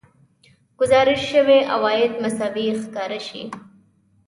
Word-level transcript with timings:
ګزارش 0.79 1.21
شوي 1.31 1.59
عواید 1.73 2.11
مساوي 2.23 2.67
ښکاره 2.81 3.19
شي 3.27 3.43